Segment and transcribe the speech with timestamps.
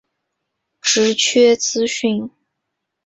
[0.81, 2.31] 职缺资讯